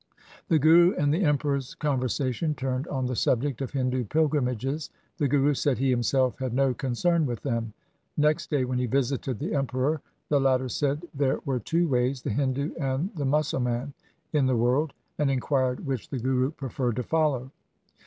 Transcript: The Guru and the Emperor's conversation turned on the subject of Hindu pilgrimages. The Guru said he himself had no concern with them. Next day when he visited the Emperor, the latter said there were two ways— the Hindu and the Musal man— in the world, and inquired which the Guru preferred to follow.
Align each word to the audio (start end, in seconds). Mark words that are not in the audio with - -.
The 0.47 0.57
Guru 0.57 0.95
and 0.95 1.13
the 1.13 1.23
Emperor's 1.23 1.75
conversation 1.75 2.55
turned 2.55 2.87
on 2.87 3.05
the 3.05 3.15
subject 3.15 3.61
of 3.61 3.69
Hindu 3.69 4.05
pilgrimages. 4.05 4.89
The 5.19 5.27
Guru 5.27 5.53
said 5.53 5.77
he 5.77 5.91
himself 5.91 6.39
had 6.39 6.55
no 6.55 6.73
concern 6.73 7.27
with 7.27 7.43
them. 7.43 7.73
Next 8.17 8.49
day 8.49 8.65
when 8.65 8.79
he 8.79 8.87
visited 8.87 9.37
the 9.37 9.53
Emperor, 9.53 10.01
the 10.29 10.41
latter 10.41 10.69
said 10.69 11.05
there 11.13 11.37
were 11.45 11.59
two 11.59 11.87
ways— 11.87 12.19
the 12.23 12.31
Hindu 12.31 12.73
and 12.79 13.11
the 13.15 13.25
Musal 13.25 13.59
man— 13.61 13.93
in 14.33 14.47
the 14.47 14.57
world, 14.57 14.91
and 15.19 15.29
inquired 15.29 15.85
which 15.85 16.09
the 16.09 16.17
Guru 16.17 16.49
preferred 16.49 16.95
to 16.95 17.03
follow. 17.03 17.51